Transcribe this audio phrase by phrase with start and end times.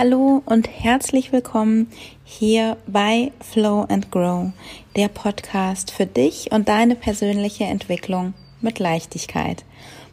[0.00, 1.90] Hallo und herzlich willkommen
[2.22, 4.52] hier bei Flow and Grow,
[4.94, 9.64] der Podcast für dich und deine persönliche Entwicklung mit Leichtigkeit.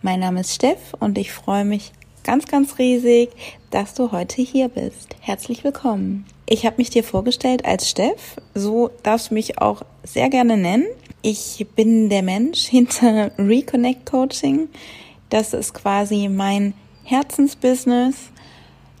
[0.00, 1.92] Mein Name ist Steff und ich freue mich
[2.24, 3.28] ganz, ganz riesig,
[3.70, 5.14] dass du heute hier bist.
[5.20, 6.24] Herzlich willkommen.
[6.48, 10.86] Ich habe mich dir vorgestellt als Steff, so darfst du mich auch sehr gerne nennen.
[11.20, 14.70] Ich bin der Mensch hinter Reconnect Coaching.
[15.28, 16.72] Das ist quasi mein
[17.04, 18.30] Herzensbusiness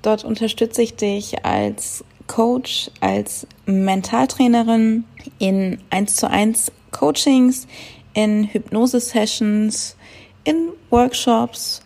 [0.06, 5.02] Dort unterstütze ich dich als Coach, als Mentaltrainerin
[5.40, 7.66] in 1 zu 1 Coachings,
[8.14, 9.96] in Hypnose-Sessions,
[10.44, 11.82] in Workshops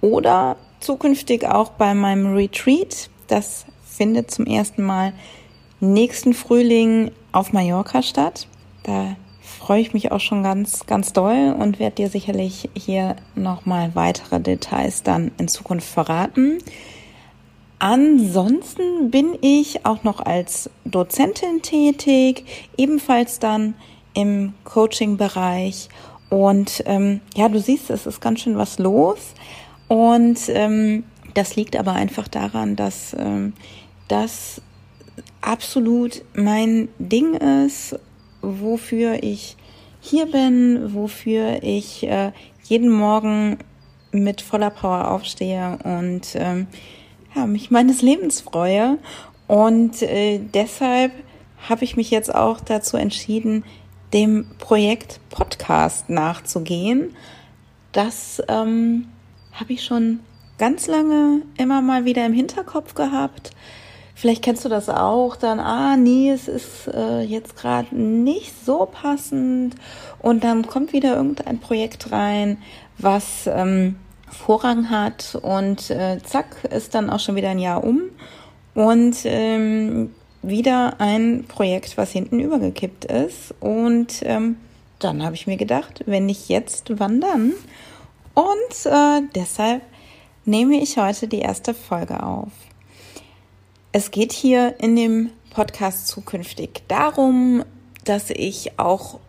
[0.00, 3.10] oder zukünftig auch bei meinem Retreat.
[3.26, 5.12] Das findet zum ersten Mal
[5.80, 8.46] nächsten Frühling auf Mallorca statt.
[8.84, 13.96] Da freue ich mich auch schon ganz, ganz doll und werde dir sicherlich hier nochmal
[13.96, 16.58] weitere Details dann in Zukunft verraten.
[17.84, 23.74] Ansonsten bin ich auch noch als Dozentin tätig, ebenfalls dann
[24.14, 25.90] im Coaching-Bereich.
[26.30, 29.34] Und ähm, ja, du siehst, es ist ganz schön was los.
[29.86, 31.04] Und ähm,
[31.34, 33.52] das liegt aber einfach daran, dass ähm,
[34.08, 34.62] das
[35.42, 38.00] absolut mein Ding ist,
[38.40, 39.58] wofür ich
[40.00, 42.32] hier bin, wofür ich äh,
[42.62, 43.58] jeden Morgen
[44.10, 46.66] mit voller Power aufstehe und ähm,
[47.34, 48.98] ja, mich meines Lebens freue.
[49.46, 51.12] Und äh, deshalb
[51.68, 53.64] habe ich mich jetzt auch dazu entschieden,
[54.12, 57.14] dem Projekt Podcast nachzugehen.
[57.92, 59.08] Das ähm,
[59.52, 60.20] habe ich schon
[60.58, 63.50] ganz lange immer mal wieder im Hinterkopf gehabt.
[64.14, 68.86] Vielleicht kennst du das auch, dann, ah, nee, es ist äh, jetzt gerade nicht so
[68.90, 69.74] passend.
[70.20, 72.58] Und dann kommt wieder irgendein Projekt rein,
[72.96, 73.96] was ähm,
[74.34, 78.02] Vorrang hat und äh, zack ist dann auch schon wieder ein Jahr um
[78.74, 84.56] und ähm, wieder ein Projekt, was hinten übergekippt ist und ähm,
[84.98, 87.52] dann habe ich mir gedacht, wenn nicht jetzt, wann dann?
[88.34, 89.82] Und äh, deshalb
[90.44, 92.50] nehme ich heute die erste Folge auf.
[93.92, 97.64] Es geht hier in dem Podcast zukünftig darum,
[98.04, 99.20] dass ich auch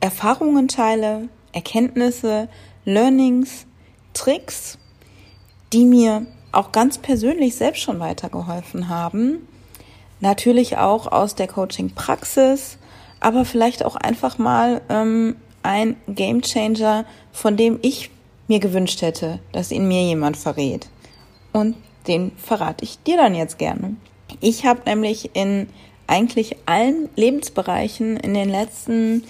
[0.00, 2.48] Erfahrungen teile, Erkenntnisse,
[2.84, 3.66] Learnings,
[4.14, 4.78] Tricks,
[5.72, 9.48] die mir auch ganz persönlich selbst schon weitergeholfen haben.
[10.20, 12.78] Natürlich auch aus der Coaching-Praxis,
[13.20, 18.10] aber vielleicht auch einfach mal ähm, ein Game Changer, von dem ich
[18.48, 20.88] mir gewünscht hätte, dass ihn mir jemand verrät.
[21.52, 23.96] Und den verrate ich dir dann jetzt gerne.
[24.40, 25.68] Ich habe nämlich in
[26.06, 29.24] eigentlich allen Lebensbereichen in den letzten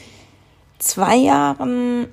[0.78, 2.08] zwei Jahren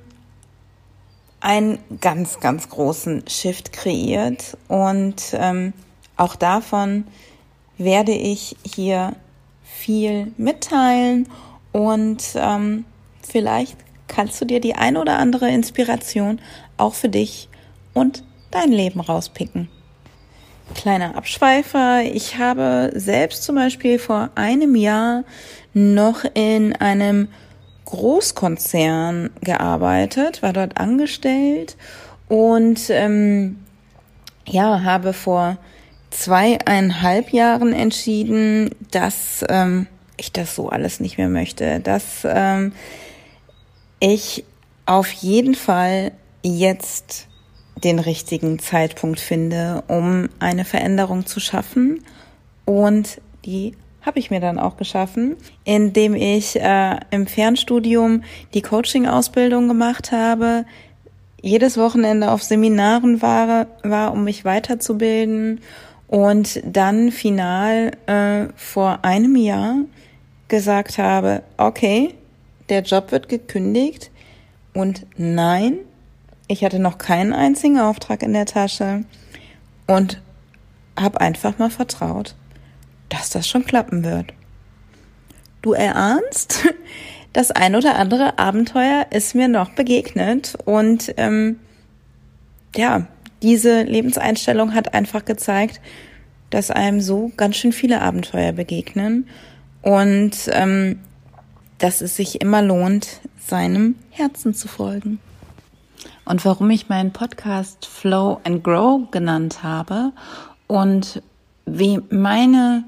[1.41, 4.57] einen ganz, ganz großen Shift kreiert.
[4.67, 5.73] Und ähm,
[6.17, 7.05] auch davon
[7.77, 9.13] werde ich hier
[9.63, 11.29] viel mitteilen
[11.71, 12.85] und ähm,
[13.21, 13.77] vielleicht
[14.07, 16.39] kannst du dir die ein oder andere Inspiration
[16.77, 17.47] auch für dich
[17.93, 19.69] und dein Leben rauspicken.
[20.75, 22.03] Kleiner Abschweifer.
[22.03, 25.23] Ich habe selbst zum Beispiel vor einem Jahr
[25.73, 27.29] noch in einem
[27.89, 31.75] Großkonzern gearbeitet, war dort angestellt
[32.27, 33.57] und ähm,
[34.45, 35.57] ja, habe vor
[36.11, 42.73] zweieinhalb Jahren entschieden, dass ähm, ich das so alles nicht mehr möchte, dass ähm,
[43.99, 44.43] ich
[44.85, 46.11] auf jeden Fall
[46.43, 47.27] jetzt
[47.83, 52.03] den richtigen Zeitpunkt finde, um eine Veränderung zu schaffen
[52.65, 58.23] und die habe ich mir dann auch geschaffen, indem ich äh, im Fernstudium
[58.53, 60.65] die Coaching-Ausbildung gemacht habe,
[61.41, 65.61] jedes Wochenende auf Seminaren war, war um mich weiterzubilden
[66.07, 69.75] und dann final äh, vor einem Jahr
[70.47, 72.13] gesagt habe, okay,
[72.69, 74.11] der Job wird gekündigt
[74.73, 75.77] und nein,
[76.47, 79.03] ich hatte noch keinen einzigen Auftrag in der Tasche
[79.87, 80.21] und
[80.99, 82.35] habe einfach mal vertraut
[83.09, 84.33] dass das schon klappen wird.
[85.61, 86.67] Du erahnst,
[87.33, 91.59] das ein oder andere Abenteuer ist mir noch begegnet und ähm,
[92.75, 93.07] ja,
[93.41, 95.81] diese Lebenseinstellung hat einfach gezeigt,
[96.49, 99.27] dass einem so ganz schön viele Abenteuer begegnen
[99.81, 100.99] und ähm,
[101.77, 105.19] dass es sich immer lohnt, seinem Herzen zu folgen.
[106.25, 110.11] Und warum ich meinen Podcast Flow and Grow genannt habe
[110.67, 111.23] und
[111.65, 112.83] wie meine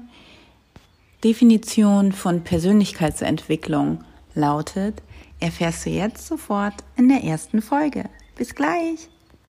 [1.24, 4.02] Definition von Persönlichkeitsentwicklung
[4.34, 5.02] lautet,
[5.38, 8.10] erfährst du jetzt sofort in der ersten Folge.
[8.34, 9.11] Bis gleich!